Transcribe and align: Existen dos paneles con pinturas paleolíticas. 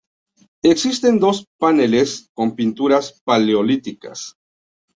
Existen 0.63 1.19
dos 1.19 1.45
paneles 1.59 2.31
con 2.33 2.55
pinturas 2.55 3.21
paleolíticas. 3.23 4.35